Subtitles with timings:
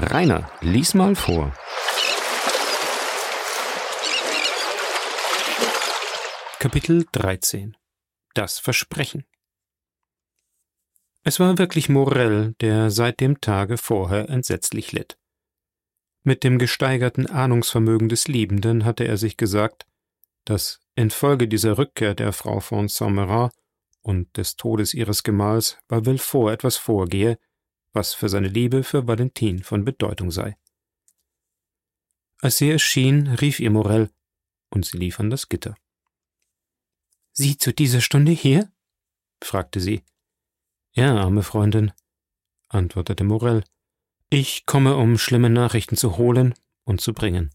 [0.00, 1.52] Rainer, lies mal vor.
[6.60, 7.76] Kapitel 13
[8.32, 9.24] Das Versprechen
[11.24, 15.18] Es war wirklich Morell, der seit dem Tage vorher entsetzlich litt.
[16.22, 19.84] Mit dem gesteigerten Ahnungsvermögen des Liebenden hatte er sich gesagt,
[20.44, 23.50] dass infolge dieser Rückkehr der Frau von Saint-Mérat
[24.02, 27.36] und des Todes ihres Gemahls bei Villefort etwas vorgehe,
[27.98, 30.56] was für seine Liebe für Valentin von Bedeutung sei.
[32.40, 34.08] Als sie erschien, rief ihr Morell,
[34.70, 35.76] und sie lief an das Gitter.
[37.32, 38.72] Sie zu dieser Stunde hier?
[39.42, 40.04] fragte sie.
[40.92, 41.90] Ja, arme Freundin,
[42.68, 43.64] antwortete Morell.
[44.30, 46.54] Ich komme, um schlimme Nachrichten zu holen
[46.84, 47.50] und zu bringen.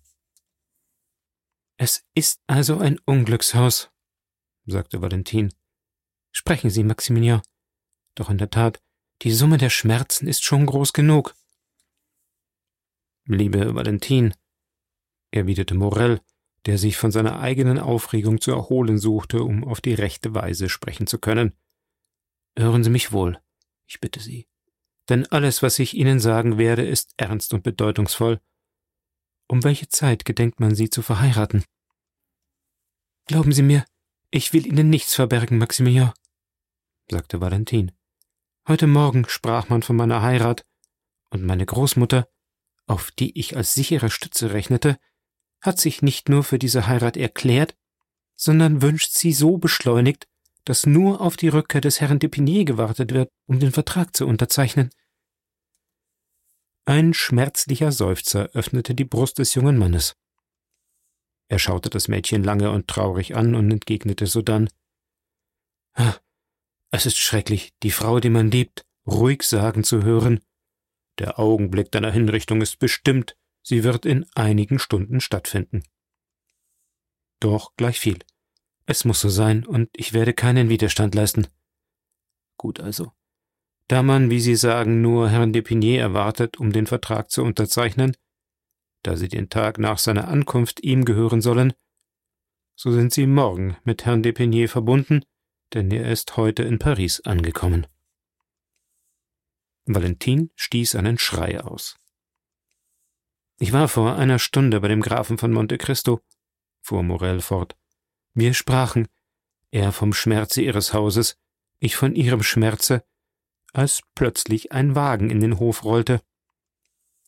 [1.77, 3.91] Es ist also ein Unglückshaus,
[4.65, 5.53] sagte Valentin.
[6.33, 7.41] Sprechen Sie, Maximilien.
[8.15, 8.81] Doch in der Tat,
[9.23, 11.33] die Summe der Schmerzen ist schon groß genug.
[13.25, 14.33] Liebe Valentin,
[15.31, 16.19] erwiderte Morell,
[16.65, 21.07] der sich von seiner eigenen Aufregung zu erholen suchte, um auf die rechte Weise sprechen
[21.07, 21.53] zu können.
[22.57, 23.41] Hören Sie mich wohl,
[23.87, 24.47] ich bitte Sie.
[25.07, 28.41] Denn alles, was ich Ihnen sagen werde, ist ernst und bedeutungsvoll.
[29.47, 31.63] Um welche Zeit gedenkt man Sie zu verheiraten?
[33.25, 33.85] Glauben Sie mir,
[34.31, 36.11] ich will Ihnen nichts verbergen, Maximilian,
[37.09, 37.91] sagte Valentin.
[38.65, 40.65] Heute Morgen sprach man von meiner Heirat,
[41.29, 42.29] und meine Großmutter,
[42.87, 44.97] auf die ich als sichere Stütze rechnete,
[45.59, 47.75] hat sich nicht nur für diese Heirat erklärt,
[48.35, 50.29] sondern wünscht sie so beschleunigt,
[50.63, 54.91] dass nur auf die Rückkehr des Herrn Depinier gewartet wird, um den Vertrag zu unterzeichnen.
[56.85, 60.15] Ein schmerzlicher Seufzer öffnete die Brust des jungen Mannes.
[61.49, 64.69] Er schaute das Mädchen lange und traurig an und entgegnete sodann
[66.93, 70.41] Es ist schrecklich, die Frau, die man liebt, ruhig sagen zu hören
[71.17, 75.81] Der Augenblick deiner Hinrichtung ist bestimmt, Sie wird in einigen Stunden stattfinden.
[77.39, 78.19] Doch gleichviel.
[78.85, 81.47] Es muss so sein, und ich werde keinen Widerstand leisten.
[82.57, 83.11] Gut also.
[83.87, 88.15] Da man, wie Sie sagen, nur Herrn Depinier erwartet, um den Vertrag zu unterzeichnen,
[89.01, 91.73] da Sie den Tag nach seiner Ankunft ihm gehören sollen,
[92.75, 95.23] so sind Sie morgen mit Herrn Depinier verbunden,
[95.73, 97.87] denn er ist heute in Paris angekommen.
[99.85, 101.97] Valentin stieß einen Schrei aus.
[103.59, 106.21] Ich war vor einer Stunde bei dem Grafen von Monte Cristo,
[106.81, 107.75] fuhr Morel fort.
[108.33, 109.07] Wir sprachen,
[109.71, 111.37] er vom Schmerze ihres Hauses,
[111.79, 113.03] ich von ihrem Schmerze,
[113.73, 116.21] als plötzlich ein Wagen in den Hof rollte.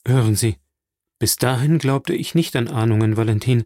[0.06, 0.58] Hören Sie,
[1.20, 3.66] bis dahin glaubte ich nicht an Ahnungen, Valentin,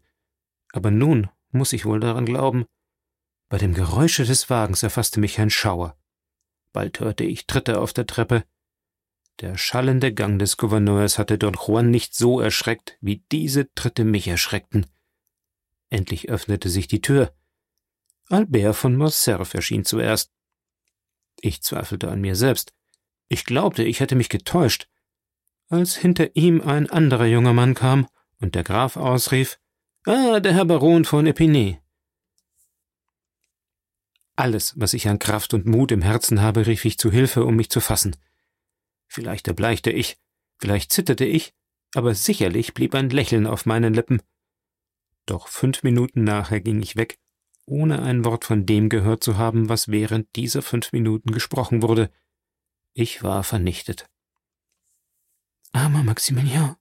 [0.72, 2.66] aber nun muss ich wohl daran glauben.
[3.50, 5.98] Bei dem Geräusche des Wagens erfasste mich ein Schauer.
[6.72, 8.44] Bald hörte ich Tritte auf der Treppe,
[9.40, 14.28] der schallende Gang des Gouverneurs hatte Don Juan nicht so erschreckt, wie diese Tritte mich
[14.28, 14.86] erschreckten.
[15.90, 17.34] Endlich öffnete sich die Tür.
[18.28, 20.34] Albert von Morcerf erschien zuerst.
[21.40, 22.74] Ich zweifelte an mir selbst.
[23.30, 24.90] Ich glaubte, ich hätte mich getäuscht.
[25.70, 28.08] Als hinter ihm ein anderer junger Mann kam
[28.42, 29.58] und der Graf ausrief,
[30.06, 31.80] Ah, der Herr Baron von Epinay.
[34.40, 37.58] Alles, was ich an Kraft und Mut im Herzen habe, rief ich zu Hilfe, um
[37.58, 38.16] mich zu fassen.
[39.06, 40.18] Vielleicht erbleichte ich,
[40.60, 41.54] vielleicht zitterte ich,
[41.94, 44.22] aber sicherlich blieb ein Lächeln auf meinen Lippen.
[45.26, 47.20] Doch fünf Minuten nachher ging ich weg,
[47.66, 52.10] ohne ein Wort von dem gehört zu haben, was während dieser fünf Minuten gesprochen wurde.
[52.94, 54.10] Ich war vernichtet.
[55.74, 56.78] Armer Maximilian,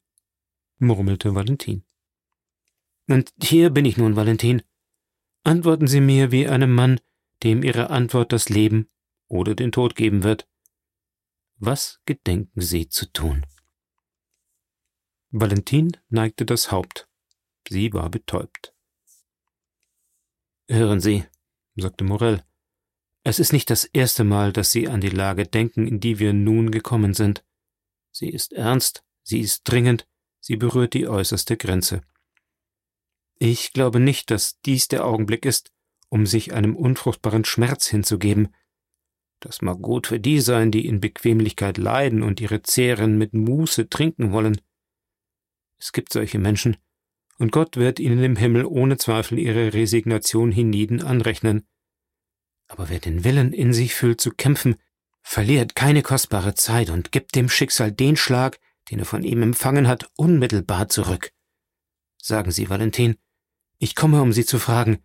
[0.78, 1.82] murmelte Valentin.
[3.08, 4.62] Und hier bin ich nun, Valentin.
[5.42, 7.00] Antworten Sie mir wie einem Mann,
[7.42, 8.88] dem Ihre Antwort das Leben
[9.28, 10.48] oder den Tod geben wird.
[11.56, 13.46] Was gedenken Sie zu tun?
[15.30, 17.08] Valentin neigte das Haupt.
[17.68, 18.74] Sie war betäubt.
[20.68, 21.24] Hören Sie,
[21.76, 22.44] sagte Morell,
[23.24, 26.32] es ist nicht das erste Mal, dass Sie an die Lage denken, in die wir
[26.32, 27.44] nun gekommen sind.
[28.10, 30.08] Sie ist ernst, sie ist dringend,
[30.40, 32.02] sie berührt die äußerste Grenze.
[33.38, 35.70] Ich glaube nicht, dass dies der Augenblick ist,
[36.08, 38.48] um sich einem unfruchtbaren Schmerz hinzugeben,
[39.40, 43.88] das mag gut für die sein, die in Bequemlichkeit leiden und ihre Zehren mit Muße
[43.88, 44.60] trinken wollen.
[45.78, 46.76] Es gibt solche Menschen,
[47.38, 51.68] und Gott wird ihnen im Himmel ohne Zweifel ihre Resignation hienieden anrechnen.
[52.66, 54.76] Aber wer den Willen in sich fühlt zu kämpfen,
[55.22, 58.58] verliert keine kostbare Zeit und gibt dem Schicksal den Schlag,
[58.90, 61.32] den er von ihm empfangen hat, unmittelbar zurück.
[62.20, 63.16] Sagen Sie, Valentin,
[63.78, 64.98] ich komme, um Sie zu fragen,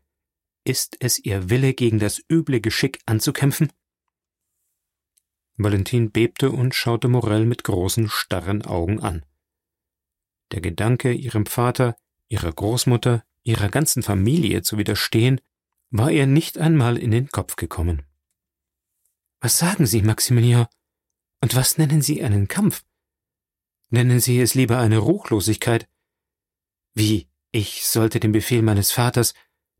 [0.64, 3.72] ist es Ihr Wille, gegen das üble Geschick anzukämpfen?
[5.56, 9.26] Valentin bebte und schaute Morell mit großen, starren Augen an.
[10.52, 11.96] der Gedanke, ihrem Vater,
[12.28, 15.42] ihrer Großmutter, ihrer ganzen Familie zu widerstehen,
[15.90, 18.04] war ihr nicht einmal in den Kopf gekommen.
[19.40, 20.68] Was sagen Sie, Maximilian?
[21.42, 22.84] Und was nennen Sie einen Kampf?
[23.90, 25.88] Nennen Sie es lieber eine Ruchlosigkeit?
[26.94, 29.34] Wie, ich sollte dem Befehl meines Vaters,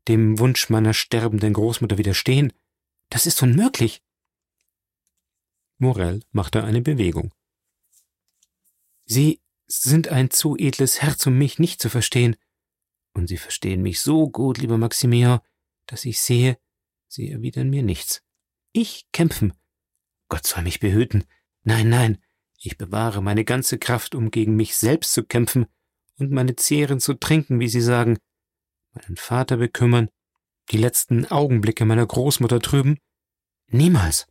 [0.08, 2.52] dem Wunsch meiner sterbenden Großmutter widerstehen?
[3.10, 4.02] Das ist unmöglich.
[5.78, 7.32] Morell machte eine Bewegung.
[9.06, 12.36] Sie sind ein zu edles Herz, um mich nicht zu verstehen.
[13.12, 15.40] Und Sie verstehen mich so gut, lieber Maximilian,
[15.86, 16.58] dass ich sehe,
[17.08, 18.22] Sie erwidern mir nichts.
[18.72, 19.52] Ich kämpfen.
[20.28, 21.24] Gott soll mich behüten.
[21.62, 22.18] Nein, nein,
[22.58, 25.66] ich bewahre meine ganze Kraft, um gegen mich selbst zu kämpfen
[26.18, 28.18] und meine Zehren zu trinken, wie Sie sagen,
[28.94, 30.08] meinen Vater bekümmern,
[30.70, 32.98] die letzten Augenblicke meiner Großmutter trüben?
[33.66, 34.26] Niemals.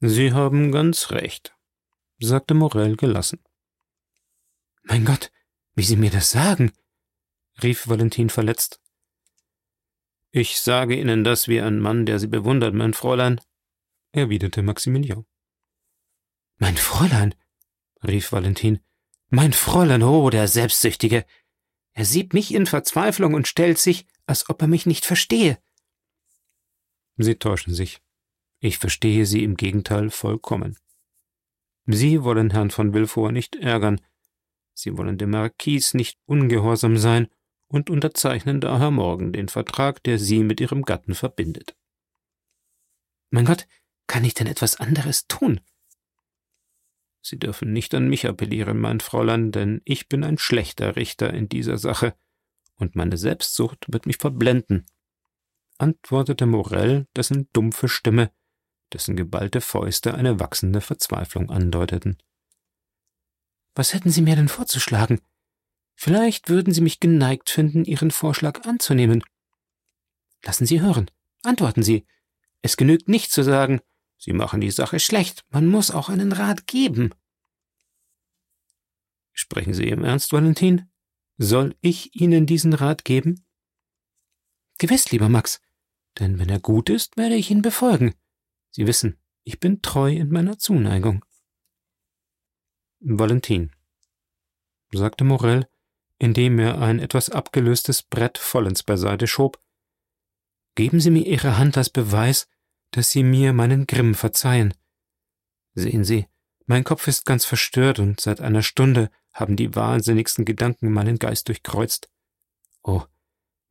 [0.00, 1.54] Sie haben ganz recht,
[2.18, 3.42] sagte Morell gelassen.
[4.82, 5.30] Mein Gott,
[5.74, 6.72] wie Sie mir das sagen,
[7.62, 8.80] rief Valentin verletzt.
[10.30, 13.40] Ich sage Ihnen das wie ein Mann, der Sie bewundert, mein Fräulein,
[14.12, 15.26] erwiderte Maximilian.
[16.56, 17.34] Mein Fräulein,
[18.02, 18.80] rief Valentin,
[19.28, 21.24] mein Fräulein, oh, der Selbstsüchtige.
[21.92, 25.58] Er sieht mich in Verzweiflung und stellt sich, als ob er mich nicht verstehe.
[27.16, 28.00] Sie täuschen sich.
[28.60, 30.78] Ich verstehe Sie im Gegenteil vollkommen.
[31.86, 34.00] Sie wollen Herrn von Villefort nicht ärgern,
[34.74, 37.28] Sie wollen dem Marquis nicht ungehorsam sein
[37.68, 41.76] und unterzeichnen daher morgen den Vertrag, der Sie mit Ihrem Gatten verbindet.
[43.30, 43.66] Mein Gott,
[44.06, 45.60] kann ich denn etwas anderes tun?
[47.22, 51.48] Sie dürfen nicht an mich appellieren, mein Fräulein, denn ich bin ein schlechter Richter in
[51.48, 52.14] dieser Sache,
[52.76, 54.86] und meine Selbstsucht wird mich verblenden,
[55.78, 58.30] antwortete Morell, dessen dumpfe Stimme,
[58.92, 62.18] dessen geballte Fäuste eine wachsende Verzweiflung andeuteten.
[63.74, 65.20] Was hätten Sie mir denn vorzuschlagen?
[65.94, 69.22] Vielleicht würden Sie mich geneigt finden, Ihren Vorschlag anzunehmen.
[70.42, 71.10] Lassen Sie hören.
[71.42, 72.06] Antworten Sie.
[72.62, 73.80] Es genügt nicht zu sagen,
[74.20, 77.14] Sie machen die Sache schlecht, man muss auch einen Rat geben.
[79.32, 80.90] Sprechen Sie im Ernst, Valentin?
[81.38, 83.46] Soll ich Ihnen diesen Rat geben?
[84.76, 85.62] Gewiss, lieber Max,
[86.18, 88.14] denn wenn er gut ist, werde ich ihn befolgen.
[88.70, 91.24] Sie wissen, ich bin treu in meiner Zuneigung.
[92.98, 93.72] Valentin,
[94.92, 95.66] sagte Morell,
[96.18, 99.58] indem er ein etwas abgelöstes Brett vollends beiseite schob,
[100.74, 102.49] geben Sie mir Ihre Hand als Beweis,
[102.90, 104.74] dass Sie mir meinen Grimm verzeihen.
[105.74, 106.26] Sehen Sie,
[106.66, 111.48] mein Kopf ist ganz verstört und seit einer Stunde haben die wahnsinnigsten Gedanken meinen Geist
[111.48, 112.08] durchkreuzt.
[112.82, 113.02] Oh,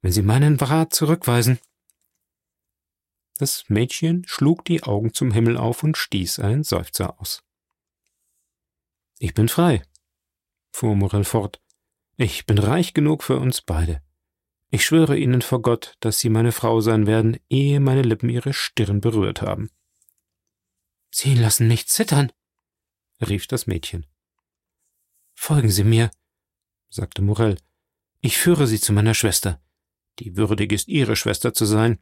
[0.01, 1.59] wenn Sie meinen Rat zurückweisen.
[3.37, 7.43] Das Mädchen schlug die Augen zum Himmel auf und stieß einen Seufzer aus.
[9.17, 9.81] Ich bin frei,
[10.71, 11.61] fuhr Morell fort.
[12.17, 14.01] Ich bin reich genug für uns beide.
[14.71, 18.53] Ich schwöre Ihnen vor Gott, dass Sie meine Frau sein werden, ehe meine Lippen Ihre
[18.53, 19.71] Stirn berührt haben.
[21.11, 22.31] Sie lassen mich zittern,
[23.19, 24.05] rief das Mädchen.
[25.33, 26.11] Folgen Sie mir,
[26.89, 27.57] sagte Morell.
[28.21, 29.59] Ich führe Sie zu meiner Schwester.
[30.19, 31.97] Die würdig ist, Ihre Schwester zu sein.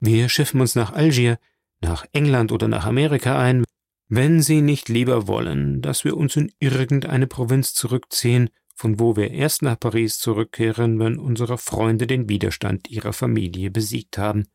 [0.00, 1.38] Wir schiffen uns nach Algier,
[1.80, 3.64] nach England oder nach Amerika ein,
[4.08, 9.30] wenn Sie nicht lieber wollen, dass wir uns in irgendeine Provinz zurückziehen, von wo wir
[9.30, 14.48] erst nach Paris zurückkehren, wenn unsere Freunde den Widerstand ihrer Familie besiegt haben.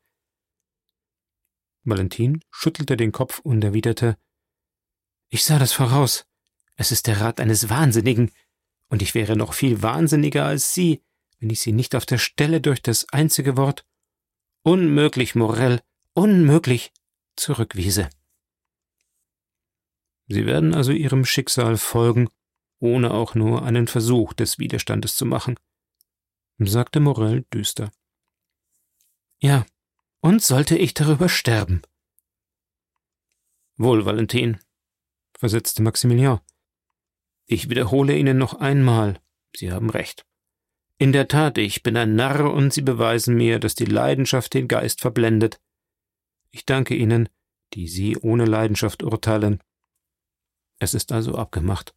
[1.83, 4.17] Valentin schüttelte den Kopf und erwiderte
[5.29, 6.25] Ich sah das voraus.
[6.75, 8.31] Es ist der Rat eines Wahnsinnigen,
[8.89, 11.01] und ich wäre noch viel wahnsinniger als Sie,
[11.39, 13.85] wenn ich Sie nicht auf der Stelle durch das einzige Wort
[14.61, 15.81] Unmöglich, Morell,
[16.13, 16.91] unmöglich
[17.37, 18.09] zurückwiese.
[20.27, 22.29] Sie werden also Ihrem Schicksal folgen
[22.79, 25.55] ohne auch nur einen Versuch des Widerstandes zu machen,
[26.57, 27.91] sagte Morell düster.
[29.41, 29.65] Ja,
[30.21, 31.81] und sollte ich darüber sterben?
[33.77, 34.59] Wohl, Valentin,
[35.37, 36.41] versetzte Maximilian.
[37.45, 39.21] Ich wiederhole Ihnen noch einmal,
[39.55, 40.25] Sie haben recht.
[40.97, 44.67] In der Tat, ich bin ein Narr und Sie beweisen mir, dass die Leidenschaft den
[44.67, 45.61] Geist verblendet.
[46.51, 47.29] Ich danke Ihnen,
[47.73, 49.63] die Sie ohne Leidenschaft urteilen.
[50.77, 51.95] Es ist also abgemacht.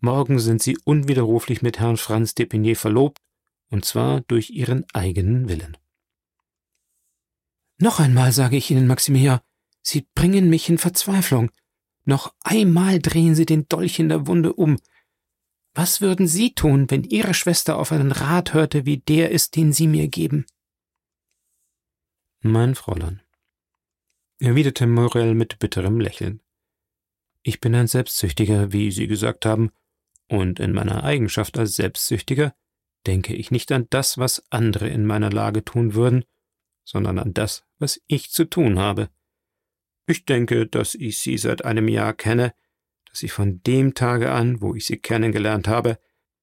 [0.00, 3.18] Morgen sind sie unwiderruflich mit Herrn Franz d'Epinay verlobt,
[3.68, 5.76] und zwar durch ihren eigenen Willen.
[7.78, 9.40] Noch einmal sage ich Ihnen, Maximilian,
[9.82, 11.50] Sie bringen mich in Verzweiflung.
[12.04, 14.78] Noch einmal drehen Sie den Dolch in der Wunde um.
[15.74, 19.72] Was würden Sie tun, wenn Ihre Schwester auf einen Rat hörte, wie der ist, den
[19.72, 20.44] Sie mir geben?
[22.40, 23.22] Mein Fräulein,
[24.38, 26.40] erwiderte Morel mit bitterem Lächeln.
[27.42, 29.70] Ich bin ein Selbstsüchtiger, wie Sie gesagt haben,
[30.30, 32.54] Und in meiner Eigenschaft als Selbstsüchtiger
[33.04, 36.24] denke ich nicht an das, was andere in meiner Lage tun würden,
[36.84, 39.10] sondern an das, was ich zu tun habe.
[40.06, 42.54] Ich denke, dass ich Sie seit einem Jahr kenne,
[43.06, 45.98] dass ich von dem Tage an, wo ich Sie kennengelernt habe,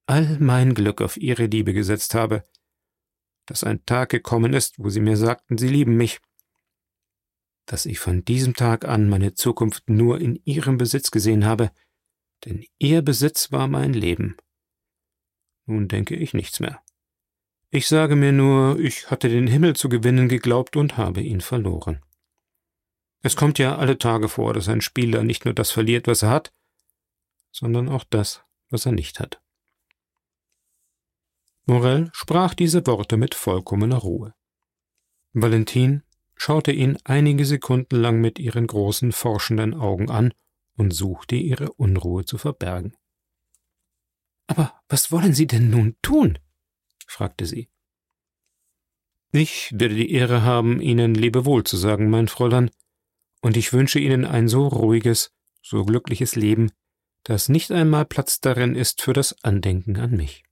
[0.06, 2.46] all mein Glück auf Ihre Liebe gesetzt habe,
[3.46, 6.20] dass ein Tag gekommen ist, wo Sie mir sagten, Sie lieben mich,
[7.66, 11.72] dass ich von diesem Tag an meine Zukunft nur in Ihrem Besitz gesehen habe,
[12.46, 14.38] denn Ihr Besitz war mein Leben.
[15.66, 16.82] Nun denke ich nichts mehr.
[17.70, 22.02] Ich sage mir nur, ich hatte den Himmel zu gewinnen geglaubt und habe ihn verloren.
[23.22, 26.30] Es kommt ja alle Tage vor, dass ein Spieler nicht nur das verliert, was er
[26.30, 26.54] hat,
[27.52, 29.42] sondern auch das, was er nicht hat.
[31.66, 34.34] Morell sprach diese Worte mit vollkommener Ruhe.
[35.34, 36.04] Valentin
[36.36, 40.34] schaute ihn einige Sekunden lang mit ihren großen forschenden Augen an
[40.78, 42.96] und suchte ihre Unruhe zu verbergen.
[44.48, 46.40] Aber was wollen Sie denn nun tun?
[47.06, 47.70] fragte sie.
[49.32, 52.72] Ich werde die Ehre haben, Ihnen Lebewohl zu sagen, mein Fräulein,
[53.42, 56.72] und ich wünsche Ihnen ein so ruhiges, so glückliches Leben,
[57.24, 60.44] dass nicht einmal Platz darin ist für das Andenken an mich.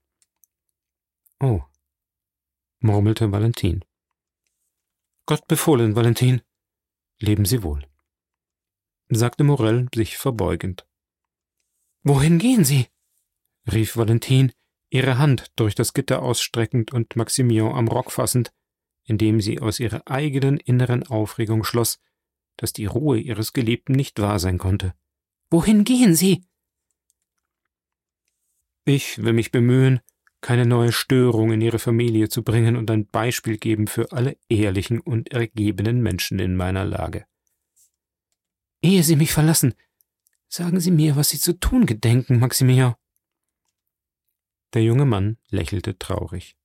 [1.39, 1.61] Oh,
[2.79, 3.85] murmelte Valentin.
[5.25, 6.41] Gott befohlen, Valentin.
[7.19, 7.87] Leben Sie wohl,
[9.09, 10.87] sagte Morell sich verbeugend.
[12.03, 12.87] Wohin gehen Sie?
[13.71, 14.51] rief Valentin,
[14.89, 18.51] ihre Hand durch das Gitter ausstreckend und Maximilian am Rock fassend,
[19.03, 21.99] indem sie aus ihrer eigenen inneren Aufregung schloss,
[22.57, 24.93] dass die Ruhe ihres Geliebten nicht wahr sein konnte.
[25.49, 26.43] Wohin gehen Sie?
[28.85, 29.99] Ich will mich bemühen,
[30.41, 34.99] keine neue Störung in Ihre Familie zu bringen und ein Beispiel geben für alle ehrlichen
[34.99, 37.25] und ergebenen Menschen in meiner Lage.
[38.85, 39.73] Ehe Sie mich verlassen,
[40.47, 42.93] sagen Sie mir, was Sie zu tun gedenken, Maximilian.
[44.73, 46.55] Der junge Mann lächelte traurig.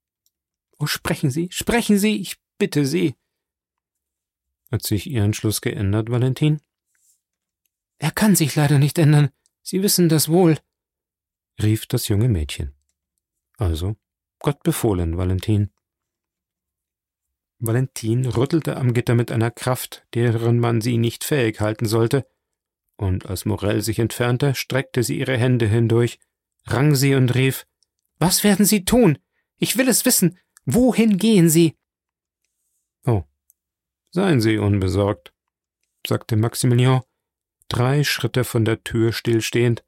[0.79, 3.15] Oh, sprechen Sie, sprechen Sie, ich bitte Sie.
[4.71, 6.61] Hat sich Ihr Entschluss geändert, Valentin?
[7.97, 9.31] Er kann sich leider nicht ändern.
[9.62, 10.59] Sie wissen das wohl,
[11.62, 12.75] rief das junge Mädchen.
[13.57, 13.97] Also,
[14.41, 15.71] Gott befohlen, Valentin.
[17.61, 22.26] Valentin rüttelte am Gitter mit einer Kraft, deren man sie nicht fähig halten sollte,
[22.97, 26.19] und als Morell sich entfernte, streckte sie ihre Hände hindurch,
[26.67, 27.67] rang sie und rief
[28.19, 29.19] Was werden Sie tun?
[29.57, 30.38] Ich will es wissen.
[30.67, 31.76] Wohin gehen Sie?
[33.07, 33.25] Oh,
[34.11, 35.33] seien Sie unbesorgt,
[36.07, 37.02] sagte Maximilian,
[37.69, 39.83] drei Schritte von der Tür stillstehend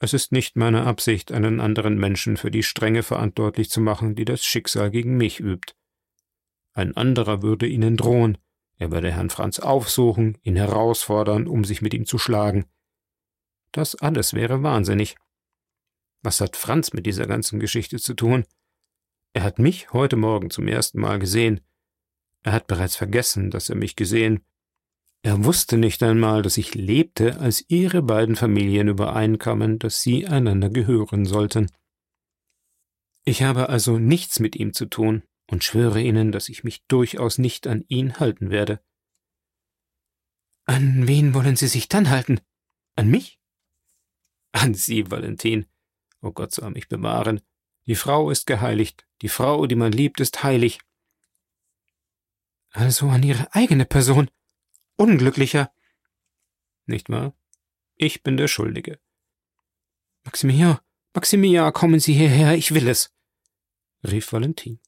[0.00, 4.24] es ist nicht meine Absicht, einen anderen Menschen für die Strenge verantwortlich zu machen, die
[4.24, 5.74] das Schicksal gegen mich übt.
[6.78, 8.38] Ein anderer würde ihnen drohen,
[8.76, 12.66] er würde Herrn Franz aufsuchen, ihn herausfordern, um sich mit ihm zu schlagen.
[13.72, 15.16] Das alles wäre wahnsinnig.
[16.22, 18.44] Was hat Franz mit dieser ganzen Geschichte zu tun?
[19.32, 21.60] Er hat mich heute Morgen zum ersten Mal gesehen.
[22.44, 24.44] Er hat bereits vergessen, dass er mich gesehen
[25.22, 30.70] er wusste nicht einmal, dass ich lebte, als ihre beiden Familien übereinkamen, dass sie einander
[30.70, 31.66] gehören sollten.
[33.24, 37.38] Ich habe also nichts mit ihm zu tun und schwöre Ihnen, dass ich mich durchaus
[37.38, 38.80] nicht an ihn halten werde.
[40.64, 42.40] An wen wollen Sie sich dann halten?
[42.94, 43.40] An mich?
[44.52, 45.66] An Sie, Valentin.
[46.20, 47.40] Oh Gott soll mich bewahren.
[47.86, 50.80] Die Frau ist geheiligt, die Frau, die man liebt, ist heilig.
[52.70, 54.30] Also an Ihre eigene Person.
[54.96, 55.72] Unglücklicher.
[56.84, 57.34] Nicht wahr?
[57.96, 59.00] Ich bin der Schuldige.
[60.24, 60.78] Maximilian,
[61.14, 63.14] Maximilian, kommen Sie hierher, ich will es,
[64.04, 64.80] rief Valentin.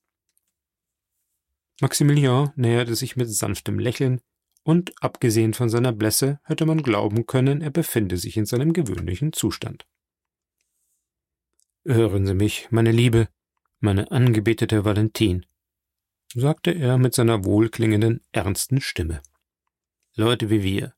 [1.80, 4.20] Maximilian näherte sich mit sanftem Lächeln,
[4.62, 9.32] und abgesehen von seiner Blässe hätte man glauben können, er befinde sich in seinem gewöhnlichen
[9.32, 9.86] Zustand.
[11.84, 13.28] Hören Sie mich, meine Liebe,
[13.80, 15.46] meine angebetete Valentin,
[16.34, 19.22] sagte er mit seiner wohlklingenden, ernsten Stimme.
[20.14, 20.94] Leute wie wir,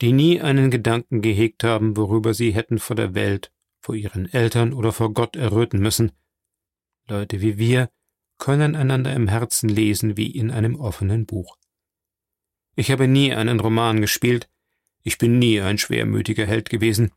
[0.00, 4.72] die nie einen Gedanken gehegt haben, worüber sie hätten vor der Welt, vor ihren Eltern
[4.72, 6.12] oder vor Gott erröten müssen.
[7.08, 7.90] Leute wie wir
[8.40, 11.56] können einander im Herzen lesen wie in einem offenen Buch.
[12.74, 14.48] Ich habe nie einen Roman gespielt,
[15.02, 17.12] ich bin nie ein schwermütiger Held gewesen.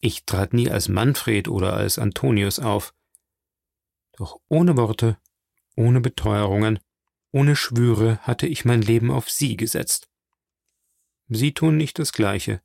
[0.00, 2.94] Ich trat nie als Manfred oder als Antonius auf.
[4.16, 5.18] Doch ohne Worte,
[5.76, 6.78] ohne Beteuerungen,
[7.32, 10.08] ohne Schwüre hatte ich mein Leben auf sie gesetzt.
[11.28, 12.62] Sie tun nicht das Gleiche.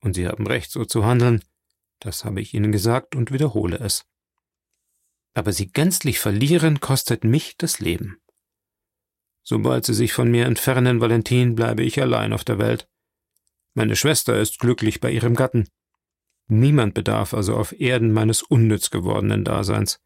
[0.00, 1.44] Und Sie haben recht, so zu handeln.
[2.00, 4.04] Das habe ich Ihnen gesagt und wiederhole es.
[5.34, 8.18] Aber Sie gänzlich verlieren kostet mich das Leben.
[9.42, 12.88] Sobald Sie sich von mir entfernen, Valentin, bleibe ich allein auf der Welt.
[13.74, 15.68] Meine Schwester ist glücklich bei ihrem Gatten.
[16.48, 20.00] Niemand bedarf also auf Erden meines unnütz gewordenen Daseins.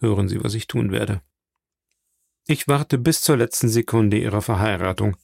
[0.00, 1.20] Hören Sie, was ich tun werde.
[2.46, 5.16] Ich warte bis zur letzten Sekunde Ihrer Verheiratung,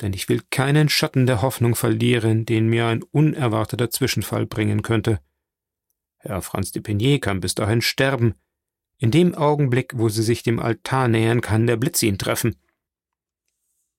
[0.00, 5.20] denn ich will keinen Schatten der Hoffnung verlieren, den mir ein unerwarteter Zwischenfall bringen könnte.
[6.20, 8.34] Herr Franz de Penier kann bis dahin sterben.
[8.98, 12.56] In dem Augenblick, wo sie sich dem Altar nähern, kann der Blitz ihn treffen.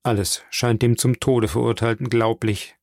[0.03, 2.75] Alles scheint dem zum Tode Verurteilten glaublich,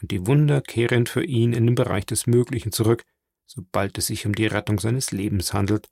[0.00, 3.04] und die Wunder kehren für ihn in den Bereich des Möglichen zurück,
[3.46, 5.88] sobald es sich um die Rettung seines Lebens handelt.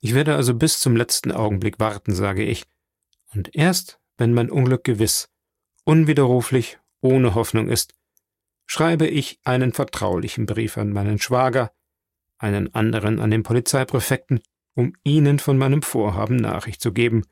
[0.00, 2.64] Ich werde also bis zum letzten Augenblick warten, sage ich,
[3.32, 5.28] und erst, wenn mein Unglück gewiss,
[5.84, 7.94] unwiderruflich, ohne Hoffnung ist,
[8.66, 11.72] schreibe ich einen vertraulichen Brief an meinen Schwager,
[12.38, 14.40] einen anderen an den Polizeipräfekten,
[14.74, 17.24] um ihnen von meinem Vorhaben Nachricht zu geben,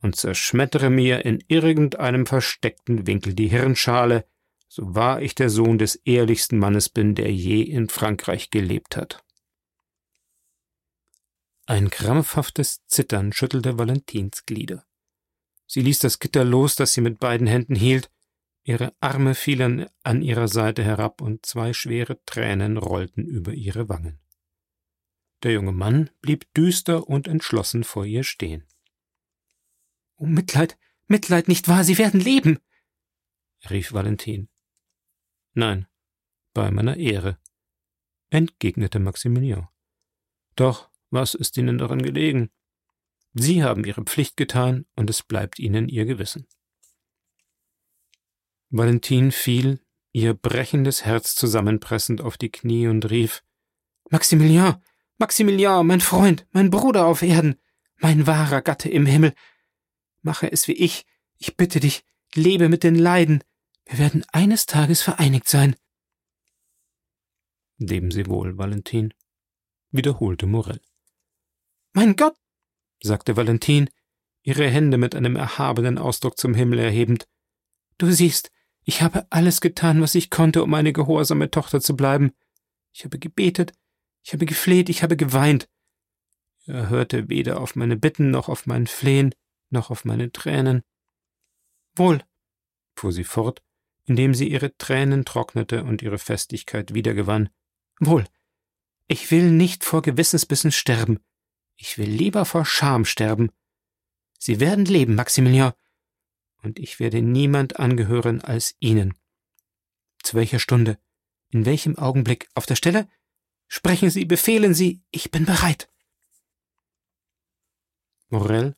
[0.00, 4.26] und zerschmettere mir in irgendeinem versteckten Winkel die Hirnschale,
[4.68, 9.22] so wahr ich der Sohn des ehrlichsten Mannes bin, der je in Frankreich gelebt hat.
[11.66, 14.84] Ein krampfhaftes Zittern schüttelte Valentins Glieder.
[15.66, 18.10] Sie ließ das Gitter los, das sie mit beiden Händen hielt,
[18.64, 24.20] ihre Arme fielen an ihrer Seite herab und zwei schwere Tränen rollten über ihre Wangen.
[25.42, 28.66] Der junge Mann blieb düster und entschlossen vor ihr stehen.
[30.16, 30.78] Oh Mitleid,
[31.08, 32.58] Mitleid, nicht wahr, Sie werden leben,
[33.68, 34.48] rief Valentin.
[35.54, 35.86] Nein,
[36.54, 37.38] bei meiner Ehre,
[38.30, 39.68] entgegnete Maximilian.
[40.56, 42.50] Doch was ist Ihnen daran gelegen?
[43.34, 46.46] Sie haben Ihre Pflicht getan, und es bleibt Ihnen Ihr Gewissen.
[48.72, 49.80] Valentin fiel,
[50.12, 53.44] ihr brechendes Herz zusammenpressend auf die Knie und rief
[54.10, 54.82] Maximilian,
[55.18, 57.60] Maximilian, mein Freund, mein Bruder auf Erden,
[57.98, 59.34] mein wahrer Gatte im Himmel,
[60.22, 61.04] Mache es wie ich.
[61.36, 63.42] Ich bitte dich, lebe mit den Leiden.
[63.84, 65.74] Wir werden eines Tages vereinigt sein.
[67.78, 69.12] Leben Sie wohl, Valentin,
[69.90, 70.80] wiederholte Morell.
[71.92, 72.36] Mein Gott,
[73.02, 73.90] sagte Valentin,
[74.42, 77.28] ihre Hände mit einem erhabenen Ausdruck zum Himmel erhebend.
[77.98, 78.52] Du siehst,
[78.84, 82.32] ich habe alles getan, was ich konnte, um eine gehorsame Tochter zu bleiben.
[82.92, 83.72] Ich habe gebetet,
[84.22, 85.68] ich habe gefleht, ich habe geweint.
[86.66, 89.34] Er hörte weder auf meine Bitten noch auf mein Flehen
[89.72, 90.82] noch auf meine Tränen.
[91.96, 92.22] Wohl,
[92.94, 93.62] fuhr sie fort,
[94.04, 97.48] indem sie ihre Tränen trocknete und ihre Festigkeit wiedergewann.
[97.98, 98.26] Wohl,
[99.08, 101.20] ich will nicht vor Gewissensbissen sterben.
[101.76, 103.50] Ich will lieber vor Scham sterben.
[104.38, 105.72] Sie werden leben, Maximilian,
[106.62, 109.14] und ich werde niemand angehören als Ihnen.
[110.22, 110.98] Zu welcher Stunde?
[111.50, 112.48] In welchem Augenblick?
[112.54, 113.08] Auf der Stelle?
[113.68, 115.88] Sprechen Sie, befehlen Sie, ich bin bereit.
[118.28, 118.76] Morel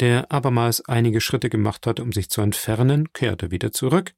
[0.00, 4.14] der abermals einige Schritte gemacht hatte, um sich zu entfernen, kehrte wieder zurück,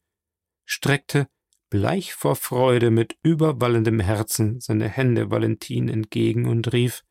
[0.65, 1.29] streckte,
[1.69, 7.05] bleich vor Freude mit überwallendem Herzen, seine Hände Valentin entgegen und rief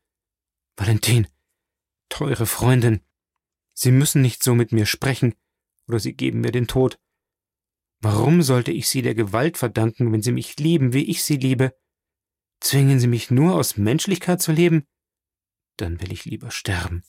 [0.76, 1.28] Valentin,
[2.08, 3.00] teure Freundin,
[3.72, 5.34] Sie müssen nicht so mit mir sprechen,
[5.88, 6.98] oder Sie geben mir den Tod.
[8.00, 11.76] Warum sollte ich Sie der Gewalt verdanken, wenn Sie mich lieben, wie ich Sie liebe?
[12.60, 14.86] Zwingen Sie mich nur aus Menschlichkeit zu leben?
[15.76, 17.04] Dann will ich lieber sterben.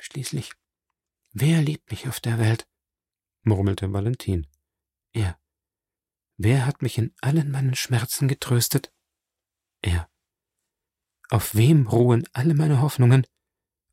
[0.00, 0.52] Schließlich,
[1.32, 2.66] wer liebt mich auf der Welt?
[3.42, 4.46] murmelte Valentin.
[5.12, 5.38] Er.
[6.36, 8.92] Wer hat mich in allen meinen Schmerzen getröstet?
[9.82, 10.10] Er.
[11.28, 13.26] Auf wem ruhen alle meine Hoffnungen?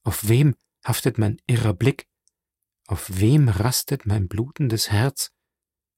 [0.03, 0.55] Auf wem
[0.87, 2.07] haftet mein irrer Blick?
[2.87, 5.31] Auf wem rastet mein blutendes Herz?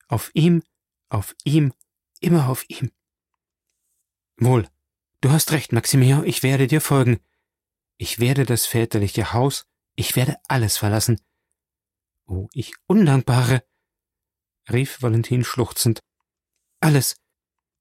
[0.08, 0.64] Auf ihm,
[1.10, 1.74] auf ihm,
[2.20, 2.92] immer auf ihm.
[4.38, 4.68] Wohl,
[5.22, 7.20] du hast recht, Maximilian, ich werde dir folgen.
[7.98, 11.22] Ich werde das väterliche Haus, ich werde alles verlassen.
[12.26, 13.64] Oh, ich Undankbare,
[14.72, 16.00] rief Valentin schluchzend.
[16.80, 17.18] Alles,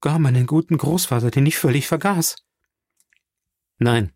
[0.01, 2.35] gar meinen guten Großvater, den ich völlig vergaß.
[3.77, 4.13] Nein,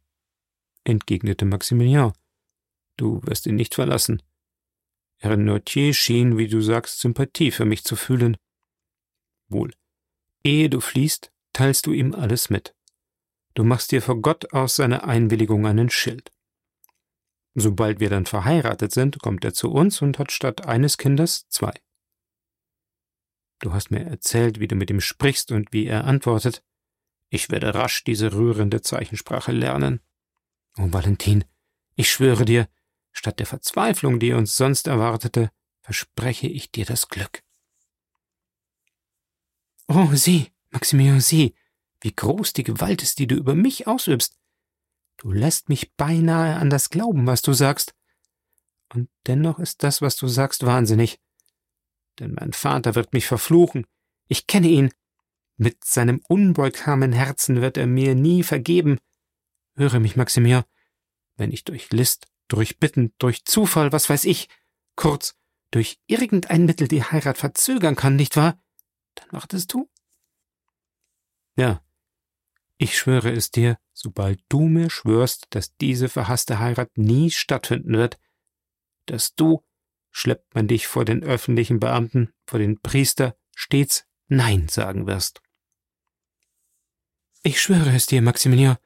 [0.84, 2.14] entgegnete Maximilian,
[2.98, 4.22] du wirst ihn nicht verlassen.
[5.20, 8.38] Herr Nortier schien, wie du sagst, Sympathie für mich zu fühlen.
[9.48, 9.74] Wohl,
[10.44, 12.76] ehe du fliehst, teilst du ihm alles mit.
[13.54, 16.32] Du machst dir vor Gott aus seiner Einwilligung einen Schild.
[17.56, 21.74] Sobald wir dann verheiratet sind, kommt er zu uns und hat statt eines Kindes zwei.
[23.60, 26.64] Du hast mir erzählt, wie du mit ihm sprichst und wie er antwortet.
[27.30, 30.02] Ich werde rasch diese rührende Zeichensprache lernen.
[30.78, 31.46] Oh, Valentin,
[31.96, 32.68] ich schwöre dir,
[33.14, 37.44] statt der Verzweiflung, die uns sonst erwartete, verspreche ich dir das Glück.
[39.88, 41.56] Oh, sieh, Maximilian, sieh,
[42.02, 44.38] wie groß die Gewalt ist, die du über mich ausübst.
[45.18, 47.94] Du lässt mich beinahe an das glauben, was du sagst.
[48.94, 51.20] Und dennoch ist das, was du sagst, wahnsinnig.
[52.20, 53.88] denn mein Vater wird mich verfluchen.
[54.28, 54.92] Ich kenne ihn.
[55.58, 59.00] Mit seinem unbeugsamen Herzen wird er mir nie vergeben.
[59.76, 60.64] Höre mich, Maximilian,
[61.38, 64.50] wenn ich durch List, durch Bitten, durch Zufall, was weiß ich,
[64.96, 65.36] kurz,
[65.72, 68.62] durch irgendein Mittel die Heirat verzögern kann, nicht wahr?
[69.16, 69.90] Dann wartest du?
[71.56, 71.84] Ja,
[72.78, 78.20] ich schwöre es dir, sobald du mir schwörst, dass diese verhasste Heirat nie stattfinden wird,
[79.06, 79.64] dass du,
[80.12, 85.42] schleppt man dich vor den öffentlichen Beamten, vor den Priester, stets Nein sagen wirst.
[87.44, 88.78] Ich schwöre es dir, Maximilian,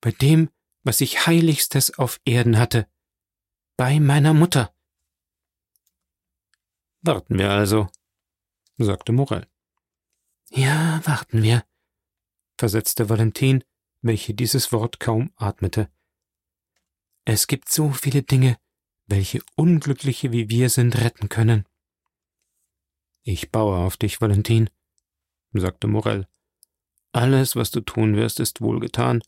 [0.00, 0.50] bei dem,
[0.84, 2.88] was ich Heiligstes auf Erden hatte,
[3.76, 4.74] bei meiner Mutter.
[7.00, 7.88] Warten wir also,
[8.78, 9.46] sagte Morell.
[10.50, 11.64] Ja, warten wir,
[12.58, 13.64] versetzte Valentin,
[14.02, 15.90] welche dieses Wort kaum atmete.
[17.24, 18.58] Es gibt so viele Dinge,
[19.06, 21.66] welche Unglückliche wie wir sind retten können.
[23.22, 24.68] Ich baue auf dich, Valentin,
[25.52, 26.26] sagte Morell.
[27.12, 29.22] Alles, was du tun wirst, ist wohlgetan.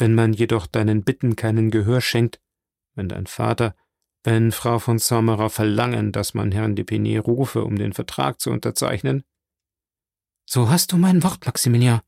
[0.00, 2.40] Wenn man jedoch deinen Bitten keinen Gehör schenkt,
[2.94, 3.76] wenn dein Vater,
[4.24, 9.24] wenn Frau von Sommerer verlangen, dass man Herrn Depenier rufe, um den Vertrag zu unterzeichnen,
[10.46, 12.00] so hast du mein Wort, Maximilian.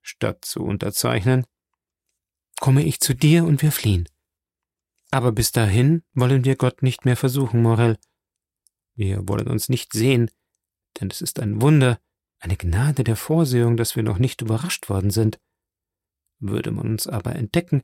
[0.00, 1.44] Statt zu unterzeichnen,
[2.60, 4.08] komme ich zu dir und wir fliehen.
[5.10, 7.98] Aber bis dahin wollen wir Gott nicht mehr versuchen, Morell.
[8.94, 10.30] Wir wollen uns nicht sehen,
[10.98, 12.00] denn es ist ein Wunder,
[12.38, 15.38] eine Gnade der Vorsehung, dass wir noch nicht überrascht worden sind.
[16.38, 17.82] Würde man uns aber entdecken,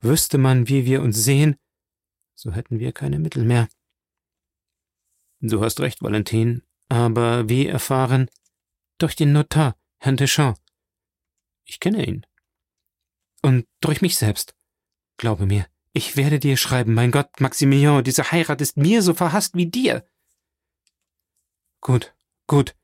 [0.00, 1.56] wüsste man, wie wir uns sehen,
[2.34, 3.68] so hätten wir keine Mittel mehr.
[5.40, 8.28] Du hast recht, Valentin, aber wie erfahren?
[8.98, 10.60] Durch den Notar, Herrn Deschamps.
[11.64, 12.26] Ich kenne ihn.
[13.42, 14.54] Und durch mich selbst.
[15.16, 19.54] Glaube mir, ich werde dir schreiben, mein Gott, Maximilian, diese Heirat ist mir so verhasst
[19.54, 20.08] wie dir.
[21.80, 22.14] Gut,
[22.46, 22.76] gut.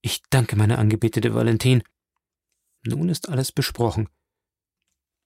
[0.00, 1.82] Ich danke, meine angebetete Valentin.
[2.84, 4.08] Nun ist alles besprochen.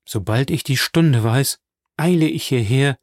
[0.08, 1.58] Sobald ich die Stunde weiß,
[1.96, 2.98] eile ich hierher,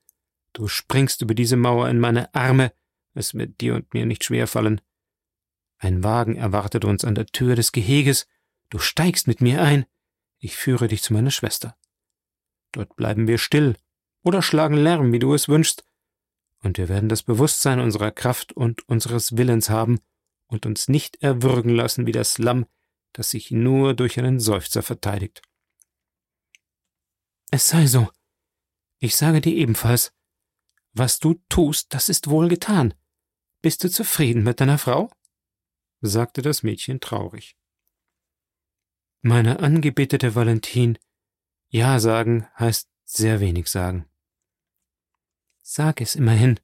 [0.53, 2.71] du springst über diese Mauer in meine Arme,
[3.13, 4.81] es wird dir und mir nicht schwer fallen.
[5.77, 8.25] Ein Wagen erwartet uns an der Tür des Geheges,
[8.69, 9.85] du steigst mit mir ein,
[10.39, 11.75] ich führe dich zu meiner Schwester.
[12.71, 13.75] Dort bleiben wir still
[14.23, 15.85] oder schlagen Lärm, wie du es wünschst,
[16.61, 19.99] und wir werden das Bewusstsein unserer Kraft und unseres Willens haben
[20.47, 22.65] und uns nicht erwürgen lassen wie das Lamm,
[23.11, 25.41] das sich nur durch einen Seufzer verteidigt.
[27.53, 28.09] Es sei so.
[28.97, 30.11] Ich sage dir ebenfalls,
[30.93, 32.95] was du tust, das ist wohl getan.
[33.61, 35.11] Bist du zufrieden mit deiner Frau?
[36.01, 37.55] sagte das Mädchen traurig.
[39.21, 40.97] Meine angebetete Valentin,
[41.69, 44.09] Ja sagen heißt sehr wenig sagen.
[45.61, 46.59] Sag es immerhin.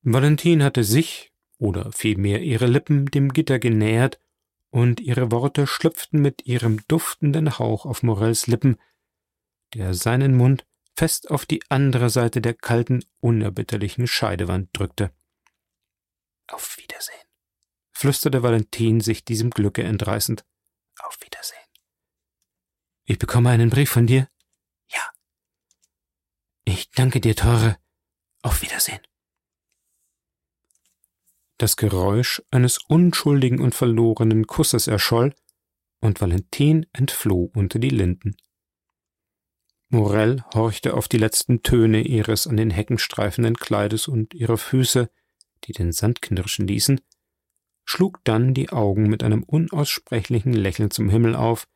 [0.00, 4.18] Valentin hatte sich, oder vielmehr ihre Lippen, dem Gitter genähert,
[4.70, 8.78] und ihre Worte schlüpften mit ihrem duftenden Hauch auf Morells Lippen,
[9.74, 15.12] der seinen Mund fest auf die andere Seite der kalten, unerbitterlichen Scheidewand drückte.
[16.48, 17.26] Auf Wiedersehen,
[17.92, 20.44] flüsterte Valentin sich diesem Glücke entreißend.
[21.00, 21.58] Auf Wiedersehen.
[23.04, 24.28] Ich bekomme einen Brief von dir?
[24.88, 25.10] Ja.
[26.64, 27.78] Ich danke dir, Tore.
[28.42, 29.00] Auf Wiedersehen.
[31.58, 35.34] Das Geräusch eines unschuldigen und verlorenen Kusses erscholl,
[36.00, 38.36] und Valentin entfloh unter die Linden.
[39.90, 45.10] Morell horchte auf die letzten Töne ihres an den Hecken streifenden Kleides und ihrer Füße,
[45.64, 47.00] die den Sand knirschen ließen,
[47.86, 51.66] schlug dann die Augen mit einem unaussprechlichen Lächeln zum Himmel auf,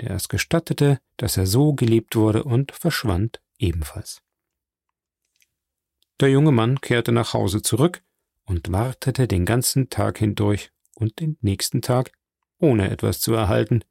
[0.00, 4.22] der es gestattete, dass er so geliebt wurde, und verschwand ebenfalls.
[6.20, 8.04] Der junge Mann kehrte nach Hause zurück
[8.44, 12.12] und wartete den ganzen Tag hindurch und den nächsten Tag,
[12.58, 13.82] ohne etwas zu erhalten.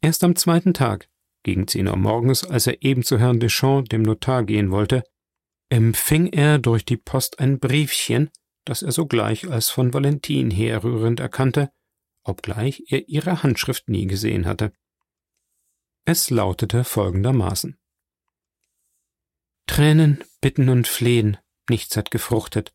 [0.00, 1.10] Erst am zweiten Tag,
[1.46, 5.04] gegen zehn Uhr morgens, als er eben zu Herrn Deschamps, dem Notar, gehen wollte,
[5.68, 8.30] empfing er durch die Post ein Briefchen,
[8.64, 11.70] das er sogleich als von Valentin herrührend erkannte,
[12.24, 14.72] obgleich er ihre Handschrift nie gesehen hatte.
[16.04, 17.78] Es lautete folgendermaßen
[19.66, 21.36] Tränen, Bitten und Flehen,
[21.70, 22.72] nichts hat gefruchtet.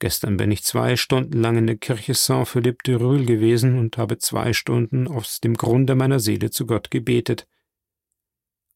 [0.00, 4.18] Gestern bin ich zwei Stunden lang in der Kirche Saint-Philippe de Rühl gewesen und habe
[4.18, 7.46] zwei Stunden aus dem Grunde meiner Seele zu Gott gebetet.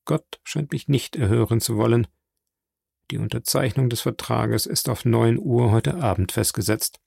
[0.04, 2.06] Gott scheint mich nicht erhören zu wollen.
[3.10, 7.00] Die Unterzeichnung des Vertrages ist auf neun Uhr heute Abend festgesetzt.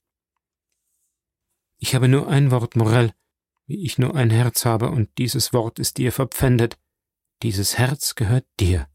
[1.78, 3.12] Ich habe nur ein Wort, Morell,
[3.66, 6.78] wie ich nur ein Herz habe, und dieses Wort ist dir verpfändet.
[7.42, 8.88] Dieses Herz gehört dir.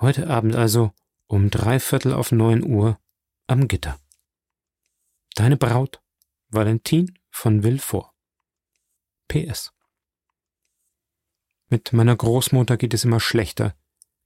[0.00, 0.92] Heute Abend also,
[1.26, 2.98] um drei Viertel auf neun Uhr,
[3.46, 3.98] am Gitter.
[5.34, 6.02] Deine Braut,
[6.48, 8.12] Valentin von Villefort.
[9.28, 9.72] PS.
[11.72, 13.74] Mit meiner Großmutter geht es immer schlechter.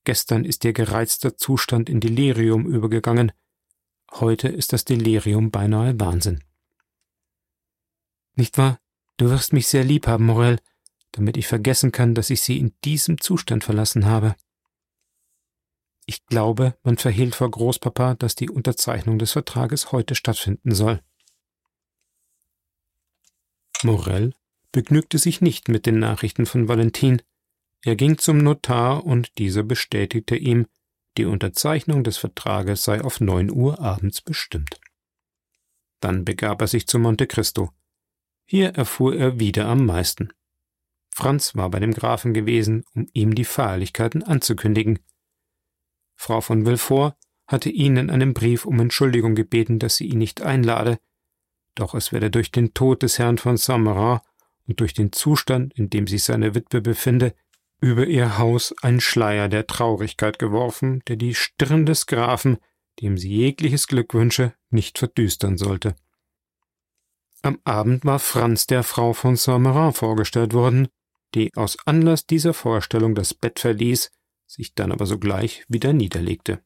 [0.02, 3.30] Gestern ist ihr gereizter Zustand in Delirium übergegangen.
[4.10, 6.42] Heute ist das Delirium beinahe Wahnsinn.
[8.34, 8.80] Nicht wahr?
[9.16, 10.58] Du wirst mich sehr lieb haben, Morel,
[11.12, 14.34] damit ich vergessen kann, dass ich sie in diesem Zustand verlassen habe.
[16.04, 21.00] Ich glaube, man verhehlt vor Großpapa, dass die Unterzeichnung des Vertrages heute stattfinden soll.
[23.84, 24.34] Morel
[24.72, 27.22] begnügte sich nicht mit den Nachrichten von Valentin.
[27.82, 30.66] Er ging zum Notar und dieser bestätigte ihm,
[31.16, 34.80] die Unterzeichnung des Vertrages sei auf neun Uhr abends bestimmt.
[36.00, 37.70] Dann begab er sich zu Monte Cristo.
[38.44, 40.32] Hier erfuhr er wieder am meisten.
[41.14, 44.98] Franz war bei dem Grafen gewesen, um ihm die Feierlichkeiten anzukündigen.
[46.14, 47.14] Frau von Villefort
[47.46, 50.98] hatte ihn in einem Brief um Entschuldigung gebeten, dass sie ihn nicht einlade,
[51.74, 54.20] doch es werde durch den Tod des Herrn von Saint-Marin
[54.66, 57.34] und durch den Zustand, in dem sich seine Witwe befinde,
[57.80, 62.58] über ihr Haus ein Schleier der Traurigkeit geworfen, der die Stirn des Grafen,
[63.00, 65.94] dem sie jegliches Glück wünsche, nicht verdüstern sollte.
[67.42, 70.88] Am Abend war Franz der Frau von Saint-Marin vorgestellt worden,
[71.34, 74.10] die aus Anlass dieser Vorstellung das Bett verließ,
[74.46, 76.62] sich dann aber sogleich wieder niederlegte.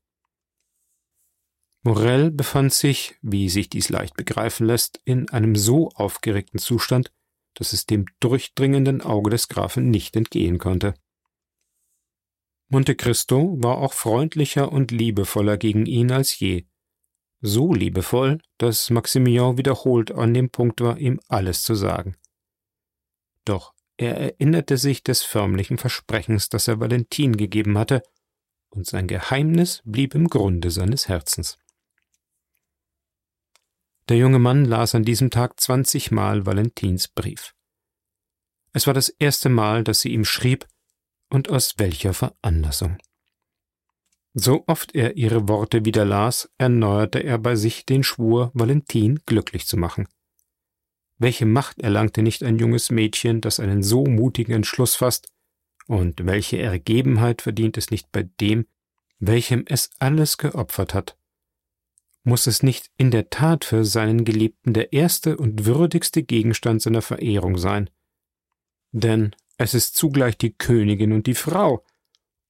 [1.82, 7.10] Morel befand sich, wie sich dies leicht begreifen lässt, in einem so aufgeregten Zustand,
[7.54, 10.94] dass es dem durchdringenden Auge des Grafen nicht entgehen konnte.
[12.68, 16.66] Monte Cristo war auch freundlicher und liebevoller gegen ihn als je,
[17.40, 22.16] so liebevoll, dass Maximilian wiederholt an dem Punkt war, ihm alles zu sagen.
[23.44, 28.02] Doch er erinnerte sich des förmlichen Versprechens, das er Valentin gegeben hatte,
[28.70, 31.58] und sein Geheimnis blieb im Grunde seines Herzens.
[34.10, 37.54] Der junge Mann las an diesem Tag zwanzigmal Valentins Brief.
[38.72, 40.66] Es war das erste Mal, dass sie ihm schrieb,
[41.28, 42.98] und aus welcher Veranlassung.
[44.34, 49.68] So oft er ihre Worte wieder las, erneuerte er bei sich den Schwur, Valentin glücklich
[49.68, 50.08] zu machen.
[51.18, 55.28] Welche Macht erlangte nicht ein junges Mädchen, das einen so mutigen Entschluss fasst,
[55.86, 58.66] und welche Ergebenheit verdient es nicht bei dem,
[59.20, 61.16] welchem es alles geopfert hat?
[62.22, 67.02] Muss es nicht in der Tat für seinen Geliebten der erste und würdigste Gegenstand seiner
[67.02, 67.88] Verehrung sein?
[68.92, 71.84] Denn es ist zugleich die Königin und die Frau,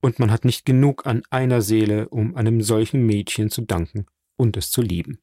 [0.00, 4.06] und man hat nicht genug an einer Seele, um einem solchen Mädchen zu danken
[4.36, 5.20] und es zu lieben.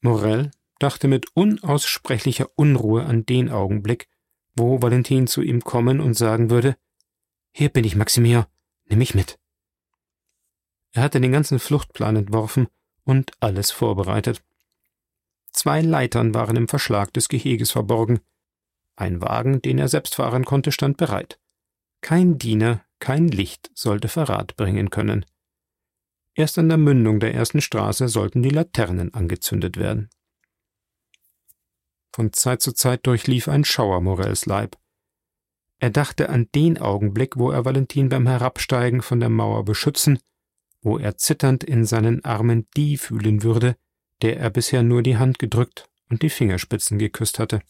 [0.00, 4.08] Morel dachte mit unaussprechlicher Unruhe an den Augenblick,
[4.54, 6.76] wo Valentin zu ihm kommen und sagen würde
[7.52, 8.46] Hier bin ich, Maximilian,
[8.86, 9.38] nimm mich mit.
[10.92, 12.68] Er hatte den ganzen Fluchtplan entworfen
[13.04, 14.42] und alles vorbereitet.
[15.50, 18.20] Zwei Leitern waren im Verschlag des Geheges verborgen.
[18.96, 21.38] Ein Wagen, den er selbst fahren konnte, stand bereit.
[22.00, 25.24] Kein Diener, kein Licht sollte Verrat bringen können.
[26.34, 30.08] Erst an der Mündung der ersten Straße sollten die Laternen angezündet werden.
[32.14, 34.76] Von Zeit zu Zeit durchlief ein Schauer Morels Leib.
[35.78, 40.18] Er dachte an den Augenblick, wo er Valentin beim Herabsteigen von der Mauer beschützen,
[40.88, 43.76] wo er zitternd in seinen Armen die fühlen würde,
[44.22, 47.60] der er bisher nur die Hand gedrückt und die Fingerspitzen geküsst hatte.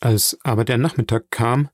[0.00, 1.70] Als aber der Nachmittag kam,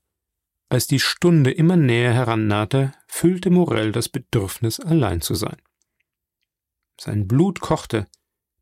[0.69, 5.57] als die Stunde immer näher herannahte, fühlte Morell das Bedürfnis, allein zu sein.
[7.01, 8.05] Sein Blut kochte,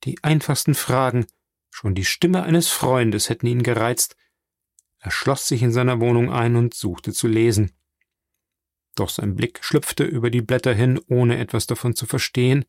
[0.06, 1.26] die einfachsten Fragen,
[1.70, 4.16] schon die Stimme eines Freundes hätten ihn gereizt.
[5.00, 7.74] Er schloss sich in seiner Wohnung ein und suchte zu lesen.
[8.96, 12.66] Doch sein Blick schlüpfte über die Blätter hin, ohne etwas davon zu verstehen,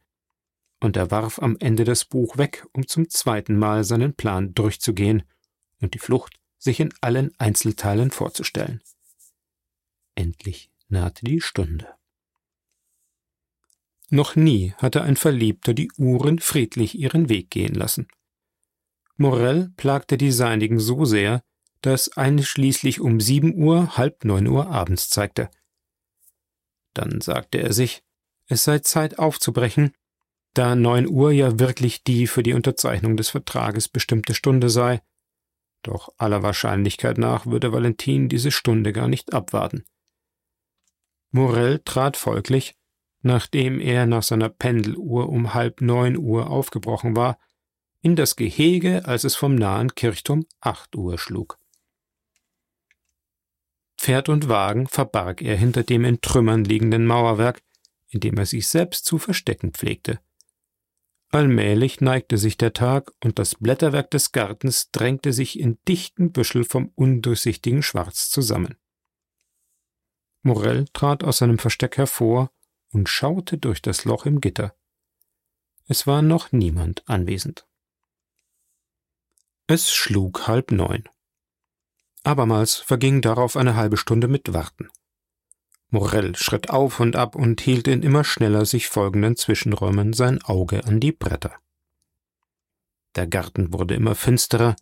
[0.80, 5.22] und er warf am Ende das Buch weg, um zum zweiten Mal seinen Plan durchzugehen
[5.80, 8.82] und die Flucht sich in allen Einzelteilen vorzustellen.
[10.14, 11.88] Endlich nahte die Stunde.
[14.10, 18.08] Noch nie hatte ein Verliebter die Uhren friedlich ihren Weg gehen lassen.
[19.16, 21.42] Morell plagte die seinigen so sehr,
[21.80, 25.50] dass eine schließlich um sieben Uhr, halb neun Uhr abends zeigte.
[26.94, 28.02] Dann sagte er sich,
[28.46, 29.92] es sei Zeit aufzubrechen,
[30.54, 35.02] da neun Uhr ja wirklich die für die Unterzeichnung des Vertrages bestimmte Stunde sei.
[35.82, 39.84] Doch aller Wahrscheinlichkeit nach würde Valentin diese Stunde gar nicht abwarten.
[41.30, 42.76] Morell trat folglich,
[43.22, 47.38] nachdem er nach seiner Pendeluhr um halb neun Uhr aufgebrochen war,
[48.00, 51.58] in das Gehege, als es vom nahen Kirchturm acht Uhr schlug.
[54.04, 57.62] Pferd und Wagen verbarg er hinter dem in Trümmern liegenden Mauerwerk,
[58.08, 60.20] in dem er sich selbst zu verstecken pflegte–
[61.34, 66.62] Allmählich neigte sich der Tag und das Blätterwerk des Gartens drängte sich in dichten Büschel
[66.62, 68.76] vom undurchsichtigen Schwarz zusammen.
[70.42, 72.52] Morell trat aus seinem Versteck hervor
[72.92, 74.76] und schaute durch das Loch im Gitter.
[75.88, 77.66] Es war noch niemand anwesend.
[79.66, 81.08] Es schlug halb neun.
[82.24, 84.88] Abermals verging darauf eine halbe Stunde mit Warten.
[85.90, 90.84] Morell schritt auf und ab und hielt in immer schneller sich folgenden Zwischenräumen sein Auge
[90.84, 91.54] an die Bretter.
[93.14, 94.74] Der Garten wurde immer finsterer,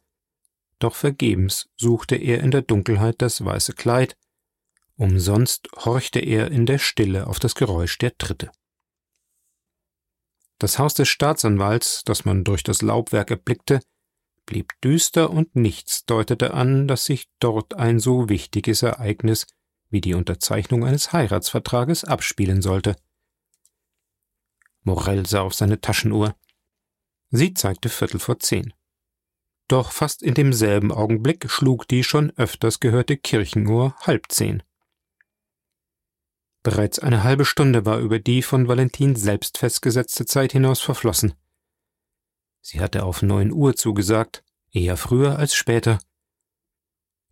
[0.79, 4.17] doch vergebens suchte er in der Dunkelheit das weiße Kleid,
[4.97, 8.51] umsonst horchte er in der Stille auf das Geräusch der Tritte.
[10.59, 13.81] Das Haus des Staatsanwalts, das man durch das Laubwerk erblickte,
[14.47, 19.47] blieb düster und nichts deutete an, dass sich dort ein so wichtiges Ereignis
[19.91, 22.97] wie die Unterzeichnung eines Heiratsvertrages abspielen sollte.
[24.83, 26.35] Morell sah auf seine Taschenuhr.
[27.31, 28.75] Sie zeigte Viertel vor zehn.
[29.69, 34.63] Doch fast in demselben Augenblick schlug die schon öfters gehörte Kirchenuhr halb zehn.
[36.63, 41.35] Bereits eine halbe Stunde war über die von Valentin selbst festgesetzte Zeit hinaus verflossen.
[42.62, 45.98] Sie hatte auf neun Uhr zugesagt, eher früher als später,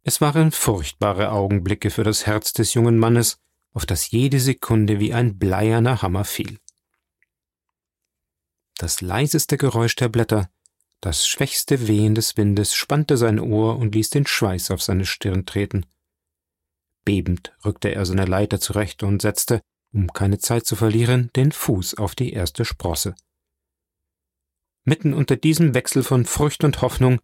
[0.03, 3.39] es waren furchtbare Augenblicke für das Herz des jungen Mannes,
[3.73, 6.59] auf das jede Sekunde wie ein bleierner Hammer fiel.
[8.79, 10.49] Das leiseste Geräusch der Blätter,
[11.03, 15.45] das schwächste Wehen des Windes spannte sein Ohr und ließ den Schweiß auf seine Stirn
[15.45, 15.85] treten.
[17.05, 19.61] Bebend rückte er seine Leiter zurecht und setzte,
[19.93, 23.15] um keine Zeit zu verlieren, den Fuß auf die erste Sprosse.
[24.85, 27.21] Mitten unter diesem Wechsel von Furcht und Hoffnung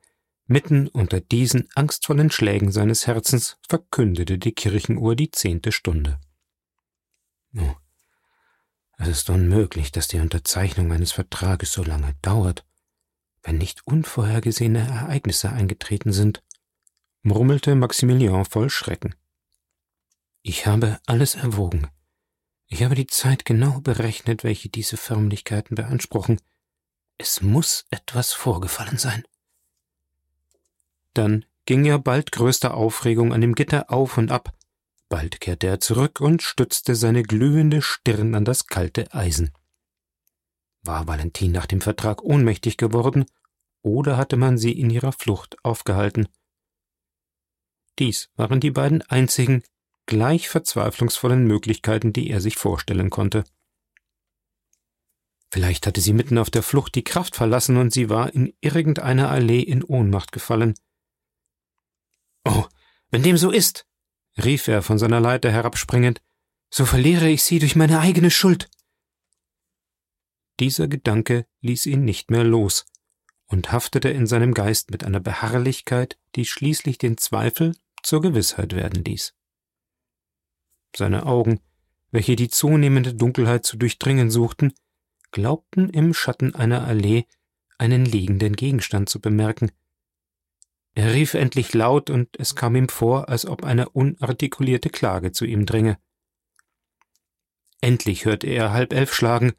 [0.49, 6.21] Mitten unter diesen angstvollen Schlägen seines Herzens verkündete die Kirchenuhr die zehnte Stunde.
[7.57, 7.75] Oh,
[8.97, 12.65] es ist unmöglich, dass die Unterzeichnung eines Vertrages so lange dauert,
[13.43, 16.45] wenn nicht unvorhergesehene Ereignisse eingetreten sind,
[17.23, 19.17] murmelte Maximilian voll Schrecken.
[20.43, 21.89] Ich habe alles erwogen.
[22.69, 26.41] Ich habe die Zeit genau berechnet, welche diese Förmlichkeiten beanspruchen.
[27.19, 29.25] Es muss etwas vorgefallen sein.
[31.15, 34.57] Dann ging er bald größter Aufregung an dem Gitter auf und ab,
[35.09, 39.51] bald kehrte er zurück und stützte seine glühende Stirn an das kalte Eisen.
[40.83, 43.25] War Valentin nach dem Vertrag ohnmächtig geworden,
[43.83, 46.29] oder hatte man sie in ihrer Flucht aufgehalten?
[47.99, 49.63] Dies waren die beiden einzigen,
[50.07, 53.45] gleich verzweiflungsvollen Möglichkeiten, die er sich vorstellen konnte.
[55.57, 59.31] Vielleicht hatte sie mitten auf der Flucht die Kraft verlassen und sie war in irgendeiner
[59.31, 60.75] Allee in Ohnmacht gefallen.
[62.45, 62.67] Oh,
[63.09, 63.87] wenn dem so ist,
[64.37, 66.21] rief er von seiner Leiter herabspringend,
[66.69, 68.69] so verliere ich sie durch meine eigene Schuld.
[70.61, 72.85] Dieser Gedanke ließ ihn nicht mehr los
[73.47, 79.05] und haftete in seinem Geist mit einer Beharrlichkeit, die schließlich den Zweifel zur Gewissheit werden
[79.05, 79.33] ließ.
[80.95, 81.61] Seine Augen,
[82.11, 84.75] welche die zunehmende Dunkelheit zu durchdringen suchten,
[85.31, 87.25] glaubten im Schatten einer Allee
[87.79, 89.71] einen liegenden Gegenstand zu bemerken,
[90.97, 95.45] er rief endlich laut, und es kam ihm vor, als ob eine unartikulierte Klage zu
[95.45, 95.99] ihm dringe.
[97.83, 99.53] Endlich hörte er halb elf schlagen.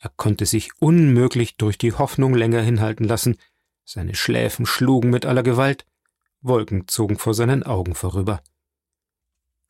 [0.00, 3.36] Er konnte sich unmöglich durch die Hoffnung länger hinhalten lassen.
[3.84, 5.86] Seine Schläfen schlugen mit aller Gewalt.
[6.40, 8.42] Wolken zogen vor seinen Augen vorüber.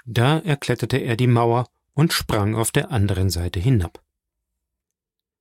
[0.07, 4.03] Da erkletterte er die Mauer und sprang auf der anderen Seite hinab.